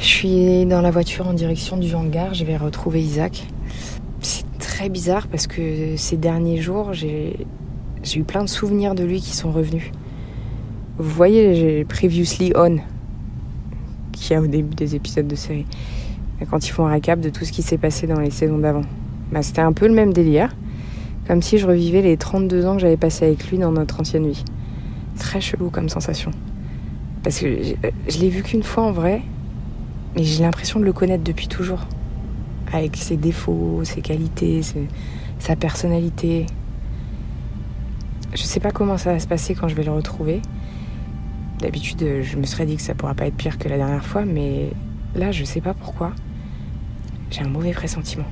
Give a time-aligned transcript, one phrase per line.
[0.00, 3.48] Je suis dans la voiture en direction du hangar, je vais retrouver Isaac.
[4.20, 7.46] C'est très bizarre parce que ces derniers jours, j'ai
[8.14, 9.90] eu plein de souvenirs de lui qui sont revenus.
[10.98, 12.78] Vous voyez, j'ai Previously On,
[14.12, 15.66] qui a au début des épisodes de série,
[16.48, 18.84] quand ils font un récap de tout ce qui s'est passé dans les saisons d'avant.
[19.32, 20.54] Bah, C'était un peu le même délire,
[21.26, 24.28] comme si je revivais les 32 ans que j'avais passé avec lui dans notre ancienne
[24.28, 24.44] vie.
[25.18, 26.30] Très chelou comme sensation.
[27.24, 27.46] Parce que
[28.08, 29.22] je l'ai vu qu'une fois en vrai,
[30.18, 31.86] mais j'ai l'impression de le connaître depuis toujours.
[32.72, 34.62] Avec ses défauts, ses qualités,
[35.38, 36.44] sa personnalité.
[38.34, 40.42] Je sais pas comment ça va se passer quand je vais le retrouver.
[41.60, 44.24] D'habitude, je me serais dit que ça pourra pas être pire que la dernière fois,
[44.24, 44.70] mais
[45.14, 46.12] là, je sais pas pourquoi.
[47.30, 48.24] J'ai un mauvais pressentiment.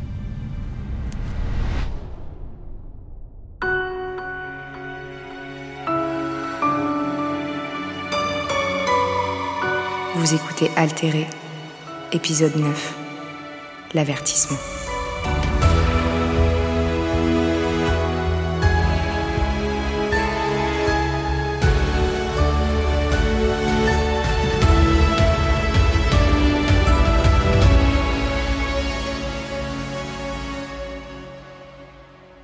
[10.16, 11.28] Vous écoutez Altéré,
[12.16, 12.96] épisode 9,
[13.92, 14.56] l'avertissement.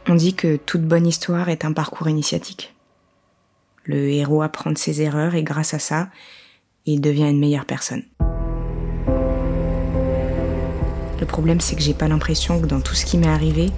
[0.07, 2.75] On dit que toute bonne histoire est un parcours initiatique.
[3.84, 6.11] Le héros apprend de ses erreurs et grâce à ça,
[6.84, 8.03] il devient une meilleure personne.
[11.23, 13.70] Le problème, c'est que j'ai pas l'impression que dans tout ce qui m'est arrivé,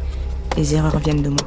[0.56, 1.47] les erreurs viennent de moi.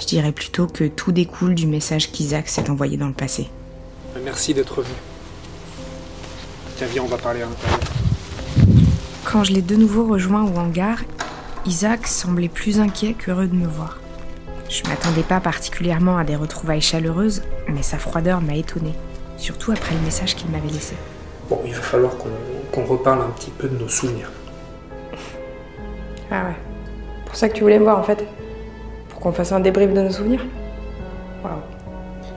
[0.00, 3.50] Je dirais plutôt que tout découle du message qu'Isaac s'est envoyé dans le passé.
[4.24, 4.94] Merci d'être venu.
[6.78, 8.66] Tiens, viens, on va parler un peu.
[9.26, 11.00] Quand je l'ai de nouveau rejoint au hangar,
[11.66, 13.98] Isaac semblait plus inquiet qu'heureux de me voir.
[14.70, 18.94] Je m'attendais pas particulièrement à des retrouvailles chaleureuses, mais sa froideur m'a étonnée
[19.36, 20.94] surtout après le message qu'il m'avait laissé.
[21.50, 22.12] Bon, il va falloir
[22.72, 24.30] qu'on reparle un petit peu de nos souvenirs.
[26.30, 26.56] Ah ouais.
[27.26, 28.24] Pour ça que tu voulais me voir en fait
[29.08, 30.44] Pour qu'on fasse un débrief de nos souvenirs
[31.44, 31.60] Waouh.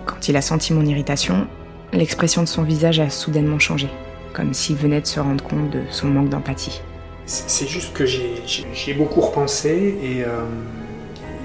[0.06, 1.48] Quand il a senti mon irritation,
[1.94, 3.90] l'expression de son visage a soudainement changé,
[4.34, 6.82] comme s'il venait de se rendre compte de son manque d'empathie.
[7.26, 10.42] C'est juste que j'ai beaucoup repensé et, euh,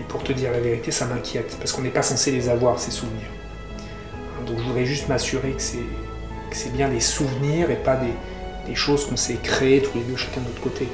[0.00, 2.78] et pour te dire la vérité, ça m'inquiète, parce qu'on n'est pas censé les avoir,
[2.78, 3.30] ces souvenirs.
[4.46, 9.16] Donc je voudrais juste m'assurer que c'est bien des souvenirs et pas des, choses qu'on
[9.16, 10.88] s'est créées tous les deux chacun de notre côté.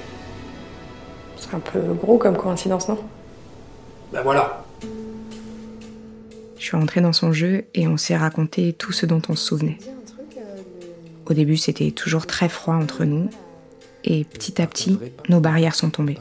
[1.42, 2.98] C'est un peu gros comme coïncidence, non?
[4.12, 4.64] Ben voilà.
[6.56, 9.44] Je suis rentrée dans son jeu et on s'est raconté tout ce dont on se
[9.44, 9.78] souvenait.
[11.26, 13.28] Au début, c'était toujours très froid entre nous.
[14.04, 14.98] Et petit à petit,
[15.28, 16.19] nos barrières sont tombées.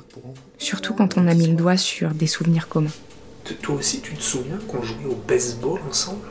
[0.57, 2.91] Surtout quand on a mis le doigt sur des souvenirs communs.
[3.61, 6.27] Toi aussi, tu te souviens qu'on jouait au baseball ensemble?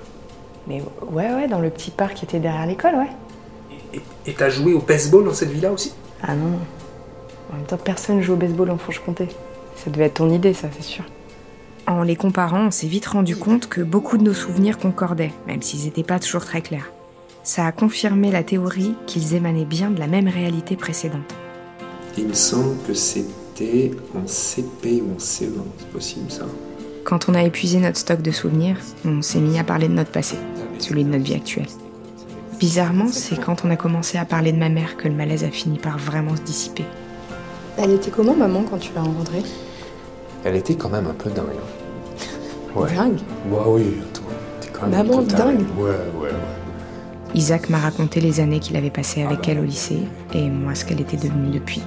[0.66, 4.00] Mais ouais, ouais, dans le petit parc qui était derrière l'école, ouais.
[4.26, 5.92] Et t'as joué au baseball dans cette villa aussi?
[6.22, 6.58] Ah non.
[7.50, 9.28] En même temps, personne joue au baseball en Franche-Comté.
[9.76, 11.04] Ça devait être ton idée, ça, c'est sûr.
[11.86, 15.62] En les comparant, on s'est vite rendu compte que beaucoup de nos souvenirs concordaient, même
[15.62, 16.92] s'ils n'étaient pas toujours très clairs.
[17.42, 21.34] Ça a confirmé la théorie qu'ils émanaient bien de la même réalité précédente.
[22.18, 26.46] Il me semble que c'était en CP ou en CE1, c'est possible ça
[27.10, 30.12] quand on a épuisé notre stock de souvenirs, on s'est mis à parler de notre
[30.12, 30.36] passé,
[30.78, 31.66] celui de notre vie actuelle.
[32.60, 35.50] Bizarrement, c'est quand on a commencé à parler de ma mère que le malaise a
[35.50, 36.84] fini par vraiment se dissiper.
[37.82, 39.42] Elle était comment, maman, quand tu l'as rencontrée?
[40.44, 41.46] Elle était quand même un peu dingue.
[42.76, 42.94] Ouais.
[42.94, 43.18] Dingue?
[43.50, 43.96] Bah oui,
[44.72, 46.28] quand même Maman dingue Ouais, ouais, ouais.
[47.34, 49.98] Isaac m'a raconté les années qu'il avait passées avec elle au lycée
[50.34, 51.82] et moi ce qu'elle était devenue depuis.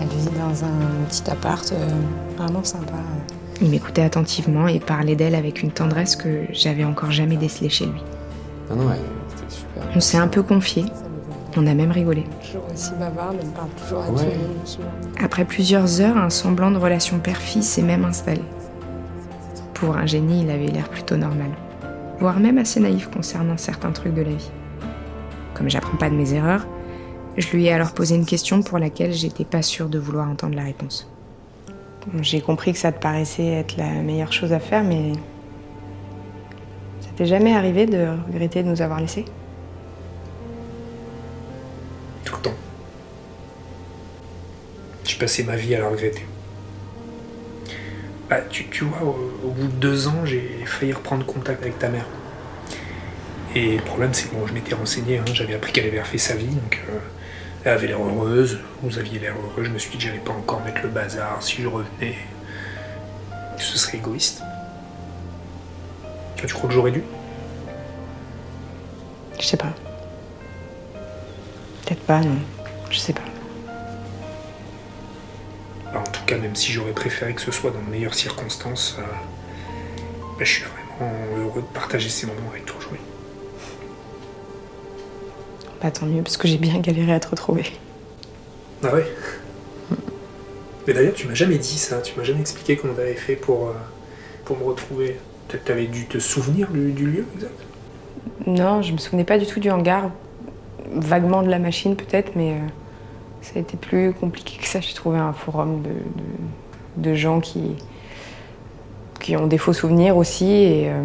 [0.00, 1.88] Elle vit dans un petit appart euh,
[2.36, 2.94] vraiment sympa.
[3.60, 7.86] Il m'écoutait attentivement et parlait d'elle avec une tendresse que j'avais encore jamais décelée chez
[7.86, 8.00] lui.
[8.70, 8.90] Non, non,
[9.28, 9.82] c'était super.
[9.96, 10.84] On s'est un peu confié.
[11.56, 12.24] On a même rigolé.
[15.22, 18.42] Après plusieurs heures, un semblant de relation père-fils s'est même installé.
[19.74, 21.50] Pour un génie, il avait l'air plutôt normal,
[22.20, 24.50] voire même assez naïf concernant certains trucs de la vie.
[25.54, 26.66] Comme j'apprends pas de mes erreurs,
[27.36, 30.54] je lui ai alors posé une question pour laquelle j'étais pas sûre de vouloir entendre
[30.54, 31.10] la réponse.
[32.20, 35.12] J'ai compris que ça te paraissait être la meilleure chose à faire, mais
[37.00, 39.24] ça t'est jamais arrivé de regretter de nous avoir laissés?
[45.22, 46.26] Passé ma vie à la regretter.
[48.28, 52.06] Bah, tu, vois, au, bout de deux ans, j'ai failli reprendre contact avec ta mère.
[53.54, 56.34] Et le problème, c'est que je m'étais renseigné, hein, j'avais appris qu'elle avait refait sa
[56.34, 56.98] vie, donc euh,
[57.64, 59.62] elle avait l'air heureuse, vous aviez l'air heureux.
[59.62, 62.16] Je me suis dit que j'allais pas encore mettre le bazar si je revenais.
[63.58, 64.42] Ce serait égoïste.
[66.34, 67.04] Tu crois que j'aurais dû?
[69.38, 69.72] Je sais pas.
[71.84, 72.38] Peut-être pas, non.
[72.90, 73.22] Je sais pas.
[76.22, 79.02] En tout cas, même si j'aurais préféré que ce soit dans de meilleures circonstances, euh,
[79.02, 83.00] bah, je suis vraiment heureux de partager ces moments avec toi aujourd'hui.
[85.82, 87.64] Bah tant mieux, parce que j'ai bien galéré à te retrouver.
[88.84, 89.04] Ah ouais?
[90.86, 93.70] Mais d'ailleurs, tu m'as jamais dit ça, tu m'as jamais expliqué comment t'avais fait pour,
[93.70, 93.72] euh,
[94.44, 95.18] pour me retrouver.
[95.48, 97.58] Peut-être t'avais dû te souvenir du, du lieu exact?
[98.46, 100.10] Non, je me souvenais pas du tout du hangar.
[100.94, 102.58] Vaguement de la machine peut-être, mais euh,
[103.42, 104.80] ça a été plus compliqué que ça.
[104.80, 107.76] J'ai trouvé un forum de, de- de gens qui,
[109.20, 110.50] qui ont des faux souvenirs aussi.
[110.50, 111.04] Et, euh,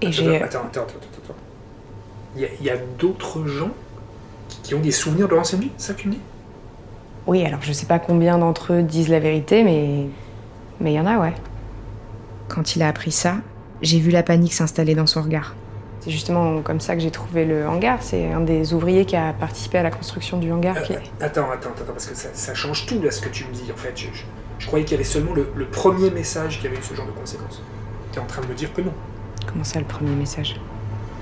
[0.00, 0.36] et Attends, j'ai.
[0.42, 1.22] Attends, attends, attends, attends.
[1.24, 1.34] attends.
[2.36, 3.70] Il y a, d'autres gens
[4.48, 6.20] qui, qui ont des souvenirs de l'ancienne vie, c'est ça tu me dis?
[7.26, 10.06] Oui, alors je sais pas combien d'entre eux disent la vérité, mais
[10.80, 11.34] mais il y en a, ouais.
[12.48, 13.36] Quand il a appris ça,
[13.82, 15.54] j'ai vu la panique s'installer dans son regard.
[16.04, 18.02] C'est justement comme ça que j'ai trouvé le hangar.
[18.02, 20.82] C'est un des ouvriers qui a participé à la construction du hangar.
[20.82, 20.94] Qui...
[20.94, 23.52] Euh, Attends, attends, attends, parce que ça, ça change tout là ce que tu me
[23.52, 23.92] dis en fait.
[23.96, 24.24] Je, je-
[24.58, 27.06] je croyais qu'il y avait seulement le, le premier message qui avait eu ce genre
[27.06, 27.62] de conséquences.
[28.12, 28.92] Tu es en train de me dire que non.
[29.46, 30.56] Comment ça, le premier message?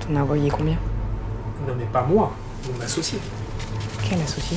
[0.00, 0.77] T'en as envoyé combien?
[1.67, 2.33] Non, mais pas moi,
[2.75, 3.19] mon associé.
[4.09, 4.56] Quel associé?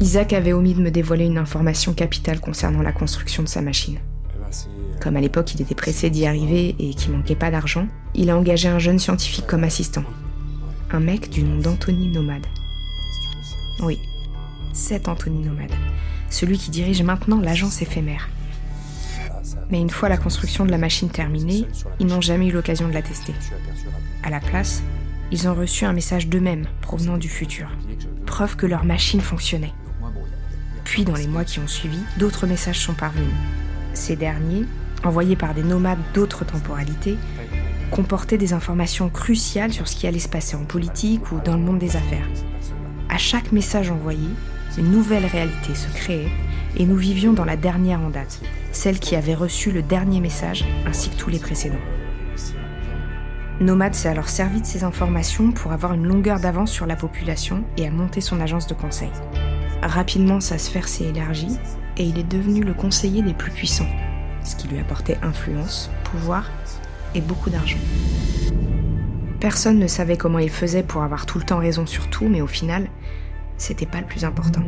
[0.00, 3.98] Isaac avait omis de me dévoiler une information capitale concernant la construction de sa machine.
[5.00, 8.36] Comme à l'époque il était pressé d'y arriver et qu'il manquait pas d'argent, il a
[8.36, 10.04] engagé un jeune scientifique comme assistant.
[10.90, 12.46] Un mec du nom d'Anthony Nomade.
[13.80, 13.98] Oui,
[14.72, 15.72] cet Anthony Nomade.
[16.30, 18.28] Celui qui dirige maintenant l'agence éphémère.
[19.70, 21.66] Mais une fois la construction de la machine terminée,
[21.98, 23.34] ils n'ont jamais eu l'occasion de la tester.
[24.22, 24.82] À la place,
[25.30, 27.68] ils ont reçu un message d'eux-mêmes provenant du futur.
[28.26, 29.72] Preuve que leur machine fonctionnait.
[30.84, 33.32] Puis dans les mois qui ont suivi, d'autres messages sont parvenus.
[33.94, 34.64] Ces derniers,
[35.04, 37.16] envoyés par des nomades d'autres temporalités,
[37.90, 41.62] comportaient des informations cruciales sur ce qui allait se passer en politique ou dans le
[41.62, 42.28] monde des affaires.
[43.08, 44.28] À chaque message envoyé,
[44.78, 46.28] une nouvelle réalité se créait
[46.76, 48.40] et nous vivions dans la dernière en date,
[48.72, 51.76] celle qui avait reçu le dernier message ainsi que tous les précédents.
[53.60, 57.64] Nomade s'est alors servi de ces informations pour avoir une longueur d'avance sur la population
[57.76, 59.10] et a monté son agence de conseil.
[59.82, 61.58] Rapidement, sa sphère s'est élargie
[61.96, 63.88] et il est devenu le conseiller des plus puissants,
[64.44, 66.50] ce qui lui apportait influence, pouvoir
[67.14, 67.78] et beaucoup d'argent.
[69.40, 72.40] Personne ne savait comment il faisait pour avoir tout le temps raison sur tout, mais
[72.40, 72.88] au final,
[73.56, 74.62] c'était pas le plus important.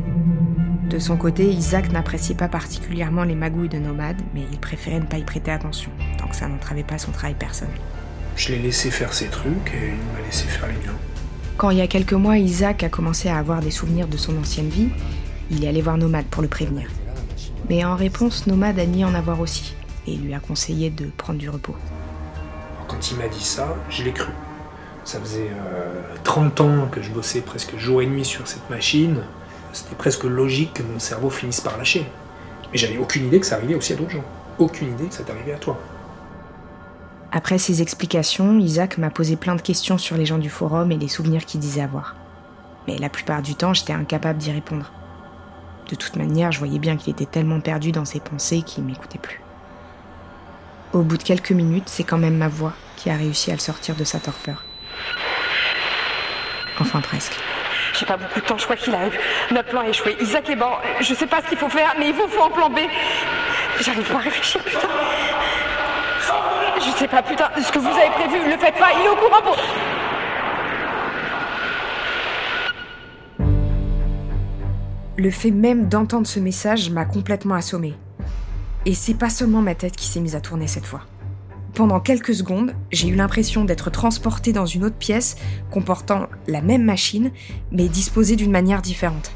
[0.89, 5.05] De son côté, Isaac n'appréciait pas particulièrement les magouilles de Nomade, mais il préférait ne
[5.05, 7.75] pas y prêter attention, tant que ça n'entravait pas son travail personnel.
[8.35, 10.97] Je l'ai laissé faire ses trucs et il m'a laissé faire les miens.
[11.57, 14.37] Quand il y a quelques mois, Isaac a commencé à avoir des souvenirs de son
[14.37, 14.89] ancienne vie,
[15.51, 16.89] il est allé voir Nomade pour le prévenir.
[17.69, 19.73] Mais en réponse, Nomade a nié en avoir aussi,
[20.05, 21.75] et lui a conseillé de prendre du repos.
[22.87, 24.31] Quand il m'a dit ça, je l'ai cru.
[25.03, 29.17] Ça faisait euh, 30 ans que je bossais presque jour et nuit sur cette machine.
[29.73, 32.05] C'était presque logique que mon cerveau finisse par lâcher.
[32.71, 34.23] Mais j'avais aucune idée que ça arrivait aussi à d'autres gens.
[34.57, 35.79] Aucune idée que ça t'arrivait à toi.
[37.31, 40.97] Après ces explications, Isaac m'a posé plein de questions sur les gens du forum et
[40.97, 42.15] les souvenirs qu'ils disaient avoir.
[42.87, 44.91] Mais la plupart du temps, j'étais incapable d'y répondre.
[45.89, 49.19] De toute manière, je voyais bien qu'il était tellement perdu dans ses pensées qu'il m'écoutait
[49.19, 49.41] plus.
[50.93, 53.59] Au bout de quelques minutes, c'est quand même ma voix qui a réussi à le
[53.59, 54.63] sortir de sa torpeur.
[56.79, 57.37] Enfin presque.
[57.93, 59.17] J'ai pas beaucoup de temps, je crois qu'il arrive.
[59.51, 60.17] Notre plan a échoué.
[60.19, 60.81] Isaac est mort.
[60.99, 62.79] Je sais pas ce qu'il faut faire, mais il vous faut un plan B.
[63.79, 64.89] J'arrive pas à réfléchir, putain.
[66.77, 69.15] Je sais pas, putain, ce que vous avez prévu, le faites pas, il est au
[69.15, 69.57] courant pour.
[75.17, 77.93] Le fait même d'entendre ce message m'a complètement assommé.
[78.85, 81.03] Et c'est pas seulement ma tête qui s'est mise à tourner cette fois.
[81.73, 85.37] Pendant quelques secondes, j'ai eu l'impression d'être transportée dans une autre pièce
[85.71, 87.31] comportant la même machine,
[87.71, 89.31] mais disposée d'une manière différente.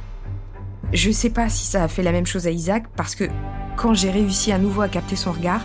[0.91, 3.29] Je sais pas si ça a fait la même chose à Isaac, parce que
[3.77, 5.61] quand j'ai réussi à nouveau à capter son regard,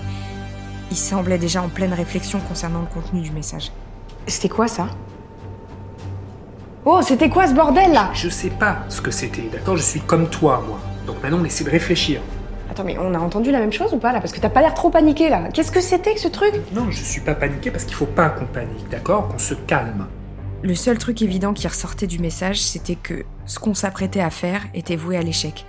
[0.92, 3.72] il semblait déjà en pleine réflexion concernant le contenu du message.
[4.28, 4.88] C'était quoi ça?
[6.86, 8.10] Oh, c'était quoi ce bordel là?
[8.12, 9.78] Je sais pas ce que c'était, d'accord?
[9.78, 10.78] Je suis comme toi, moi.
[11.06, 12.20] Donc maintenant, on essaie de réfléchir.
[12.70, 14.20] Attends, mais on a entendu la même chose ou pas là?
[14.20, 15.48] Parce que t'as pas l'air trop paniqué là.
[15.48, 16.52] Qu'est-ce que c'était que ce truc?
[16.74, 19.28] Non, je suis pas paniqué parce qu'il faut pas qu'on panique, d'accord?
[19.28, 20.06] Qu'on se calme.
[20.62, 24.60] Le seul truc évident qui ressortait du message, c'était que ce qu'on s'apprêtait à faire
[24.74, 25.64] était voué à l'échec.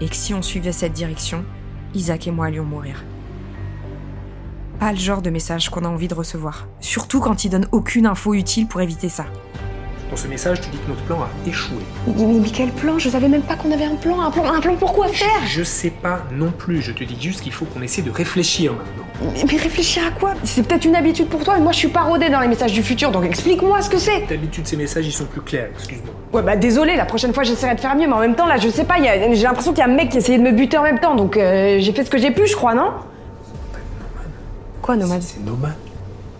[0.00, 1.44] Et que si on suivait cette direction,
[1.92, 3.04] Isaac et moi allions mourir.
[4.78, 6.66] Pas le genre de message qu'on a envie de recevoir.
[6.80, 9.26] Surtout quand il donne aucune info utile pour éviter ça.
[10.10, 11.76] Dans ce message, tu dis que notre plan a échoué.
[12.08, 12.98] Mais, mais- quel plan?
[12.98, 14.20] Je savais même pas qu'on avait un plan.
[14.20, 15.28] Un plan, un plan pour quoi faire?
[15.46, 18.72] Je sais pas non plus, je te dis juste qu'il faut qu'on essaie de réfléchir
[18.72, 19.04] maintenant.
[19.32, 20.34] mais, mais réfléchir à quoi?
[20.42, 22.72] C'est peut-être une habitude pour toi, mais moi je suis pas rodée dans les messages
[22.72, 24.26] du futur, donc explique-moi ce que c'est.
[24.26, 26.12] D'habitude, ces messages, ils sont plus clairs, excuse-moi.
[26.32, 28.56] Ouais bah désolé, la prochaine fois j'essaierai de faire mieux, mais en même temps là
[28.56, 30.38] je sais pas, il y a- j'ai l'impression qu'il y a un mec qui essayait
[30.38, 32.56] de me buter en même temps, donc euh, j'ai fait ce que j'ai pu, je
[32.56, 32.90] crois, non?
[34.82, 35.74] Quoi nomade C'est Nomade.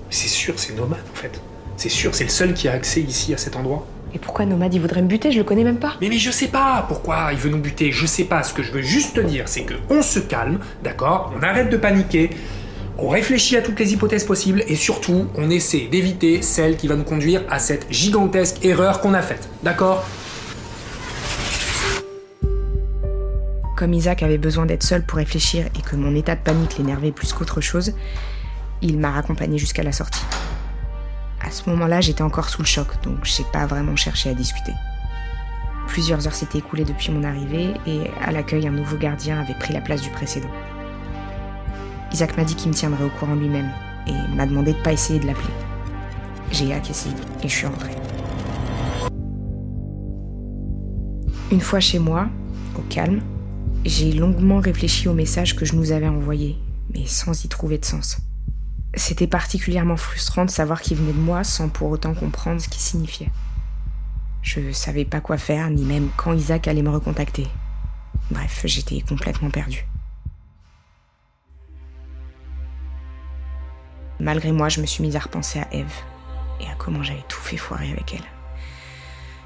[0.08, 1.40] C'est sûr, c'est Nomade en fait.
[1.80, 3.86] C'est sûr, c'est le seul qui a accès ici à cet endroit.
[4.12, 5.32] Et pourquoi nomade il voudrait me buter?
[5.32, 5.94] Je le connais même pas.
[6.02, 8.42] Mais, mais je sais pas pourquoi il veut nous buter, je sais pas.
[8.42, 11.32] Ce que je veux juste te dire, c'est que on se calme, d'accord?
[11.34, 12.28] On arrête de paniquer,
[12.98, 16.96] on réfléchit à toutes les hypothèses possibles et surtout, on essaie d'éviter celle qui va
[16.96, 20.04] nous conduire à cette gigantesque erreur qu'on a faite, d'accord?
[23.78, 27.10] Comme Isaac avait besoin d'être seul pour réfléchir et que mon état de panique l'énervait
[27.10, 27.94] plus qu'autre chose,
[28.82, 30.20] il m'a raccompagné jusqu'à la sortie.
[31.50, 34.72] À ce moment-là, j'étais encore sous le choc, donc j'ai pas vraiment cherché à discuter.
[35.88, 39.74] Plusieurs heures s'étaient écoulées depuis mon arrivée et à l'accueil, un nouveau gardien avait pris
[39.74, 40.50] la place du précédent.
[42.12, 43.68] Isaac m'a dit qu'il me tiendrait au courant lui-même
[44.06, 45.52] et m'a demandé de pas essayer de l'appeler.
[46.52, 47.08] J'ai acquiescé
[47.42, 47.96] et je suis rentrée.
[51.50, 52.28] Une fois chez moi,
[52.78, 53.22] au calme,
[53.84, 56.58] j'ai longuement réfléchi au message que je nous avais envoyé,
[56.94, 58.18] mais sans y trouver de sens.
[58.94, 62.80] C'était particulièrement frustrant de savoir qu'il venait de moi sans pour autant comprendre ce qu'il
[62.80, 63.30] signifiait.
[64.42, 67.46] Je savais pas quoi faire, ni même quand Isaac allait me recontacter.
[68.30, 69.86] Bref, j'étais complètement perdue.
[74.18, 75.92] Malgré moi, je me suis mise à repenser à Eve
[76.60, 78.26] et à comment j'avais tout fait foirer avec elle.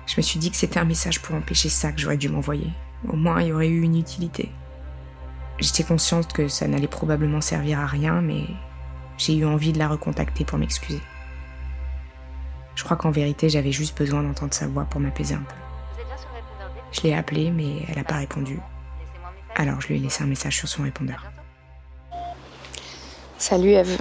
[0.06, 2.70] Je me suis dit que c'était un message pour empêcher ça que j'aurais dû m'envoyer.
[3.08, 4.50] Au moins, il y aurait eu une utilité.
[5.58, 8.44] J'étais consciente que ça n'allait probablement servir à rien, mais
[9.18, 11.00] j'ai eu envie de la recontacter pour m'excuser.
[12.74, 15.54] Je crois qu'en vérité, j'avais juste besoin d'entendre sa voix pour m'apaiser un peu.
[16.92, 18.58] Je l'ai appelée, mais elle n'a pas répondu.
[19.56, 21.24] Alors je lui ai laissé un message sur son répondeur.
[23.38, 24.00] Salut Eve.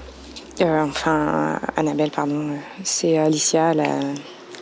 [0.61, 2.57] Euh, enfin, Annabelle, pardon.
[2.83, 3.99] C'est Alicia, la,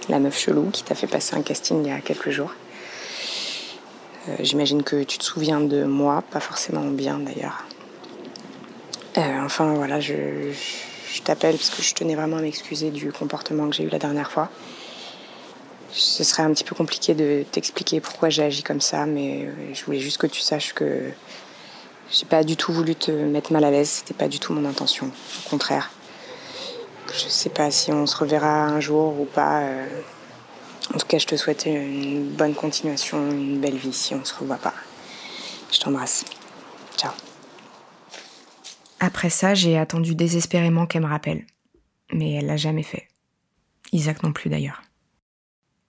[0.10, 2.54] la meuf chelou, qui t'a fait passer un casting il y a quelques jours.
[4.30, 7.66] Euh, J'imagine que tu te souviens de moi, pas forcément bien d'ailleurs.
[9.22, 10.14] Euh, enfin voilà, je,
[11.24, 14.32] t'appelle parce que je tenais vraiment à m'excuser du comportement que j'ai eu la dernière
[14.32, 14.50] fois.
[15.92, 19.74] Ce serait un petit peu compliqué de t'expliquer pourquoi j'ai agi comme ça, mais euh,
[19.74, 21.12] je voulais juste que tu saches que
[22.12, 24.68] j'ai pas du tout voulu te mettre mal à l'aise, c'était pas du tout mon
[24.68, 25.12] intention.
[25.46, 25.92] Au contraire.
[27.14, 29.62] Je sais pas si on se reverra un jour ou pas.
[29.62, 29.86] euh,
[30.96, 34.34] En tout cas, je te souhaite une bonne continuation, une belle vie si on se
[34.34, 34.74] revoit pas.
[35.72, 36.26] Je t'embrasse.
[39.04, 41.48] Après ça, j'ai attendu désespérément qu'elle me rappelle.
[42.14, 43.08] Mais elle l'a jamais fait.
[43.92, 44.84] Isaac non plus d'ailleurs.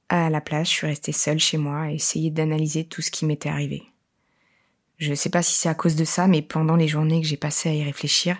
[0.08, 3.26] À la place, je suis restée seule chez moi à essayer d'analyser tout ce qui
[3.26, 3.82] m'était arrivé.
[4.96, 7.36] Je sais pas si c'est à cause de ça, mais pendant les journées que j'ai
[7.36, 8.38] passées à y réfléchir,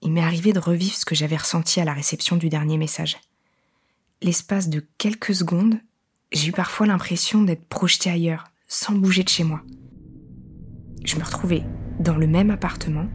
[0.00, 3.18] il m'est arrivé de revivre ce que j'avais ressenti à la réception du dernier message.
[4.20, 5.80] L'espace de quelques secondes,
[6.30, 9.62] j'ai eu parfois l'impression d'être projetée ailleurs, sans bouger de chez moi.
[11.04, 11.64] Je me retrouvais
[11.98, 13.08] dans le même appartement,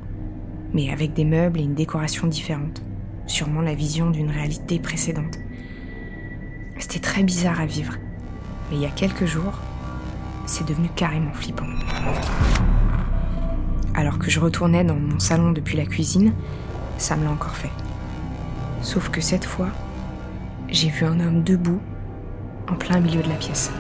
[0.77, 2.83] mais avec des meubles et une décoration différente.
[3.25, 5.39] Sûrement la vision d'une réalité précédente.
[6.77, 7.93] C'était très bizarre à vivre.
[8.69, 9.59] Mais il y a quelques jours,
[10.45, 11.65] c'est devenu carrément flippant.
[13.95, 16.31] Alors que je retournais dans mon salon depuis la cuisine,
[16.99, 17.71] ça me l'a encore fait.
[18.83, 19.69] Sauf que cette fois,
[20.69, 21.81] j'ai vu un homme debout,
[22.69, 23.71] en plein milieu de la pièce.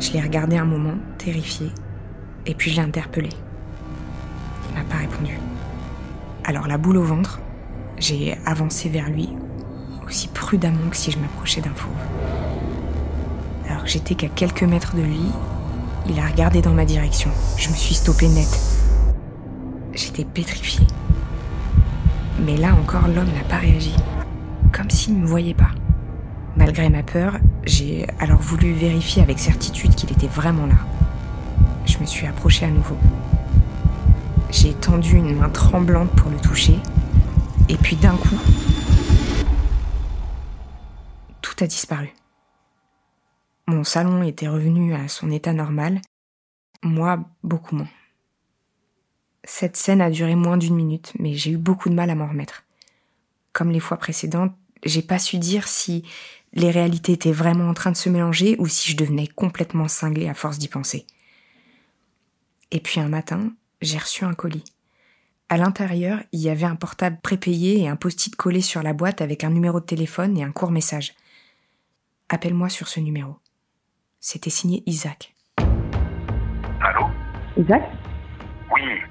[0.00, 1.68] Je l'ai regardé un moment, terrifié,
[2.44, 3.30] et puis je l'ai interpellé.
[4.88, 5.38] Pas répondu.
[6.44, 7.40] Alors la boule au ventre,
[7.98, 9.30] j'ai avancé vers lui,
[10.06, 11.90] aussi prudemment que si je m'approchais d'un fauve.
[13.68, 15.22] Alors que j'étais qu'à quelques mètres de lui,
[16.06, 17.30] il a regardé dans ma direction.
[17.56, 18.60] Je me suis stoppée net.
[19.94, 20.86] J'étais pétrifiée.
[22.44, 23.96] Mais là encore, l'homme n'a pas réagi.
[24.70, 25.70] Comme s'il ne me voyait pas.
[26.56, 30.76] Malgré ma peur, j'ai alors voulu vérifier avec certitude qu'il était vraiment là.
[31.86, 32.96] Je me suis approchée à nouveau.
[34.54, 36.78] J'ai tendu une main tremblante pour le toucher,
[37.68, 38.38] et puis d'un coup,
[41.42, 42.14] tout a disparu.
[43.66, 46.00] Mon salon était revenu à son état normal,
[46.84, 47.88] moi beaucoup moins.
[49.42, 52.28] Cette scène a duré moins d'une minute, mais j'ai eu beaucoup de mal à m'en
[52.28, 52.62] remettre.
[53.52, 56.04] Comme les fois précédentes, j'ai pas su dire si
[56.52, 60.28] les réalités étaient vraiment en train de se mélanger ou si je devenais complètement cinglée
[60.28, 61.06] à force d'y penser.
[62.70, 63.52] Et puis un matin,
[63.84, 64.64] j'ai reçu un colis.
[65.48, 69.20] À l'intérieur, il y avait un portable prépayé et un post-it collé sur la boîte
[69.20, 71.14] avec un numéro de téléphone et un court message.
[72.30, 73.36] Appelle-moi sur ce numéro.
[74.20, 75.34] C'était signé Isaac.
[76.80, 77.06] Allô
[77.58, 77.82] Isaac
[78.72, 79.02] Oui.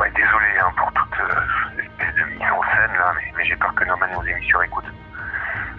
[0.00, 3.56] Ouais, désolé hein, pour toute euh, espèce de mise en scène là, mais, mais j'ai
[3.56, 4.86] peur que Norman nous ait mis sur écoute.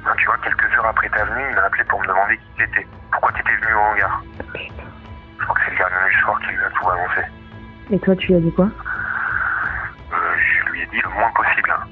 [0.06, 2.44] Non, tu vois, quelques heures après ta venue, il m'a appelé pour me demander qui
[2.58, 2.88] t'étais.
[3.12, 4.24] Pourquoi t'étais venu au hangar?
[5.40, 7.22] Je crois que c'est le gardien du soir qui lui a tout balancé.
[7.92, 8.70] Et toi, tu lui as dit quoi
[10.12, 11.72] je lui ai dit le moins possible.
[11.72, 11.86] hein.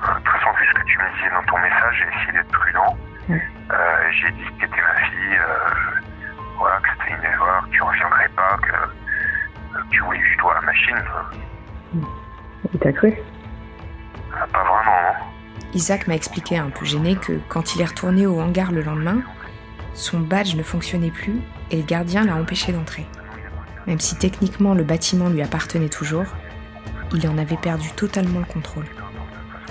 [0.00, 2.52] De toute façon, vu ce que tu me disais dans ton message, j'ai essayé d'être
[2.52, 2.96] prudent.
[3.28, 3.42] Ouais.
[3.72, 6.00] Euh, j'ai dit que t'étais ma fille, euh,
[6.58, 10.40] voilà, que c'était une erreur, que tu reviendrais pas, que, euh, que tu voulais juste
[10.40, 10.96] voir la machine.
[10.96, 11.98] Euh,
[12.72, 13.14] Il t'a cru
[14.32, 18.26] ah, pas vraiment, non Isaac m'a expliqué un peu gêné que quand il est retourné
[18.26, 19.22] au hangar le lendemain,
[19.92, 23.06] son badge ne fonctionnait plus et le gardien l'a empêché d'entrer.
[23.86, 26.26] Même si techniquement le bâtiment lui appartenait toujours,
[27.14, 28.84] il en avait perdu totalement le contrôle.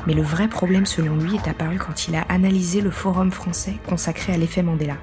[0.07, 3.77] Mais le vrai problème selon lui est apparu quand il a analysé le forum français
[3.87, 4.95] consacré à l'effet Mandela.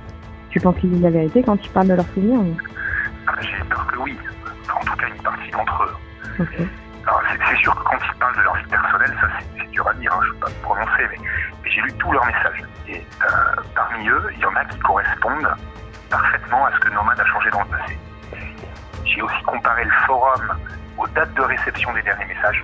[0.51, 2.57] Tu penses qu'ils disent la vérité quand tu parles de leurs souvenirs ou-
[3.27, 4.17] Ah, J'ai peur que oui.
[4.65, 6.47] Enfin, en tout cas, une partie d'entre eux.
[7.49, 9.95] C'est sûr que quand ils parlent de leur vie personnelle, ça c'est c'est dur à
[9.95, 11.19] dire, hein, je ne peux pas me prononcer, mais,
[11.63, 12.63] mais j'ai lu tous leurs messages.
[12.89, 15.49] Et euh, parmi eux, il y en a qui correspondent
[16.11, 17.99] parfaitement à ce que Nomad a changé dans le passé.
[19.17, 20.59] J'ai aussi comparé le forum
[20.99, 22.63] aux dates de réception des derniers messages.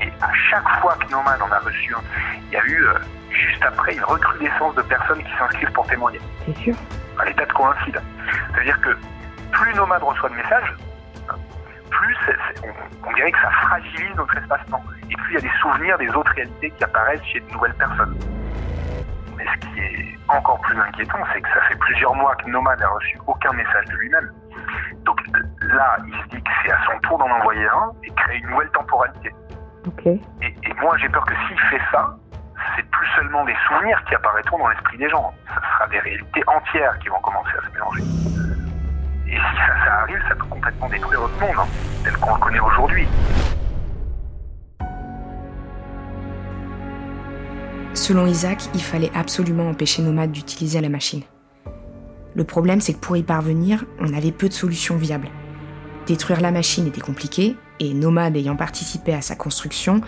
[0.00, 2.00] Et à chaque fois que Nomad en a reçu un,
[2.46, 2.94] il y a eu, euh,
[3.30, 6.20] juste après, une recrudescence de personnes qui s'inscrivent pour témoigner.
[6.46, 6.74] T'es sûr
[7.14, 8.00] Enfin, les dates coïncident.
[8.54, 8.96] C'est-à-dire que
[9.52, 10.74] plus Nomade reçoit de messages,
[11.90, 14.82] plus c'est- c'est- on, on dirait que ça fragilise notre espace-temps.
[15.10, 17.74] Et plus il y a des souvenirs des autres réalités qui apparaissent chez de nouvelles
[17.74, 18.18] personnes.
[19.36, 22.80] Mais ce qui est encore plus inquiétant, c'est que ça fait plusieurs mois que Nomade
[22.80, 24.32] n'a reçu aucun message de lui-même.
[25.04, 25.20] Donc
[25.68, 28.50] là, il se dit que c'est à son tour d'en envoyer un et créer une
[28.50, 29.34] nouvelle temporalité.
[29.86, 30.06] Ok.
[30.06, 32.16] Et, et moi, j'ai peur que s'il fait ça,
[32.76, 35.32] c'est plus seulement des souvenirs qui apparaîtront dans l'esprit des gens.
[35.48, 38.02] Ça sera des réalités entières qui vont commencer à se mélanger.
[39.26, 41.68] Et si ça, ça arrive, ça peut complètement détruire notre monde, hein,
[42.04, 43.08] tel qu'on le connaît aujourd'hui.
[47.94, 51.22] Selon Isaac, il fallait absolument empêcher Nomade d'utiliser la machine.
[52.34, 55.28] Le problème, c'est que pour y parvenir, on avait peu de solutions viables.
[56.06, 60.00] Détruire la machine était compliqué, et Nomade ayant participé à sa construction,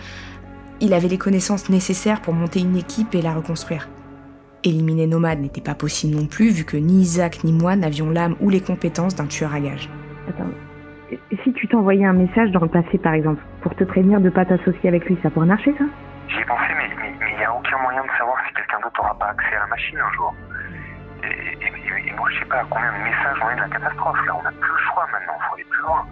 [0.79, 3.89] il avait les connaissances nécessaires pour monter une équipe et la reconstruire.
[4.63, 8.35] Éliminer Nomade n'était pas possible non plus, vu que ni Isaac ni moi n'avions l'âme
[8.41, 9.89] ou les compétences d'un tueur à gages.
[10.29, 10.49] Attends.
[11.43, 14.45] Si tu t'envoyais un message dans le passé, par exemple, pour te prévenir de pas
[14.45, 15.85] t'associer avec lui, ça pourrait marcher, ça?
[16.27, 16.89] J'y ai pensé, mais
[17.31, 19.67] il n'y a aucun moyen de savoir si quelqu'un d'autre n'aura pas accès à la
[19.67, 20.35] machine un jour.
[21.23, 23.61] Et, et- et- et moi, je sais pas à combien de messages on est de
[23.61, 24.19] la catastrophe.
[24.27, 25.36] Là, on n'a plus le choix maintenant,
[25.87, 26.05] loin.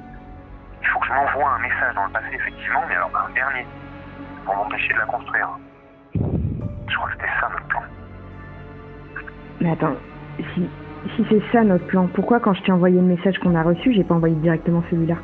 [0.82, 3.66] Il faut que je m'envoie un message dans le passé, effectivement, mais alors un dernier,
[4.46, 5.50] pour m'empêcher de la construire.
[6.14, 7.82] Je crois que c'était ça notre plan.
[9.62, 9.96] Mais attends,
[10.54, 10.70] si,
[11.16, 13.94] si c'est ça notre plan, pourquoi quand je t'ai envoyé le message qu'on a reçu,
[13.94, 15.16] j'ai pas envoyé directement celui-là?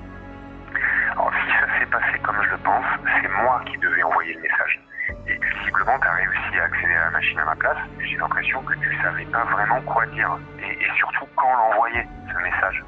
[1.14, 2.86] Alors, si ça s'est passé comme je le pense,
[3.22, 4.82] c'est moi qui devais envoyer le message.
[5.28, 8.18] Et visiblement, tu as réussi à accéder à la machine à ma place, mais j'ai
[8.18, 10.38] l'impression que tu savais pas vraiment quoi dire.
[10.60, 12.84] Et, et surtout quand l'envoyer, ce message?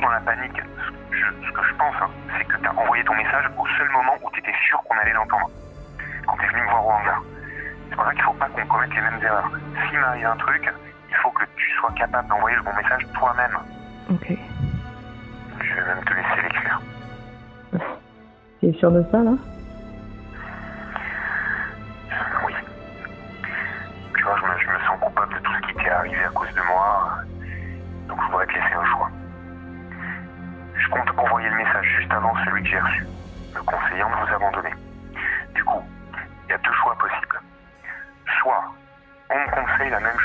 [0.00, 3.02] Dans la panique, ce, je- ce que je pense, hein, c'est que tu as envoyé
[3.04, 5.50] ton message au seul moment où tu étais sûr qu'on allait l'entendre.
[6.26, 7.22] Quand tu es venu me voir au hangar.
[7.88, 9.50] C'est pour ça qu'il faut pas qu'on commette les mêmes erreurs.
[9.88, 10.72] S'il m'arrive un truc,
[11.10, 13.56] il faut que tu sois capable d'envoyer le bon message toi-même.
[14.10, 14.26] Ok.
[15.62, 16.80] Je vais même te laisser l'écrire.
[18.60, 19.32] T'es sûr de ça, là?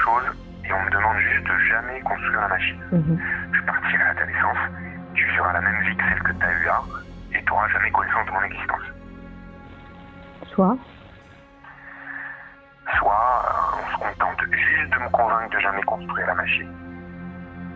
[0.04, 0.24] Chose
[0.66, 2.80] et on me demande juste de jamais construire la machine.
[2.92, 3.20] Mhm.
[3.54, 4.58] Je partirai à ta naissance,
[5.14, 6.82] tu vivras la même vie que celle que tu as eue là,
[7.34, 8.82] et tu n'auras jamais connaissance de mon existence.
[10.54, 10.78] Soit
[12.98, 16.72] Soit euh, on se contente juste de me convaincre de jamais construire la machine.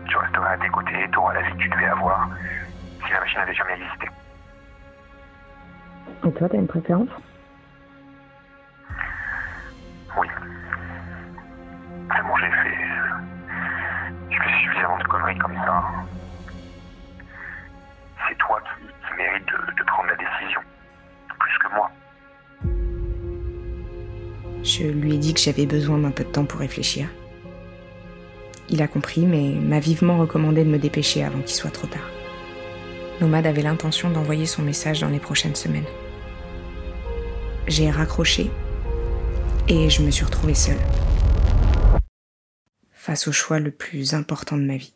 [0.08, 2.28] Tu resteras à tes côtés, tu auras la vie que tu devais avoir
[3.06, 4.08] si la machine n'avait jamais existé.
[6.26, 7.08] Et toi, t'as une préférence?
[24.76, 27.06] Je lui ai dit que j'avais besoin d'un peu de temps pour réfléchir.
[28.68, 32.10] Il a compris, mais m'a vivement recommandé de me dépêcher avant qu'il soit trop tard.
[33.20, 35.84] Nomade avait l'intention d'envoyer son message dans les prochaines semaines.
[37.68, 38.50] j'ai raccroché
[39.68, 40.80] et je me suis retrouvée seule
[42.90, 44.94] face au choix le plus important de ma vie.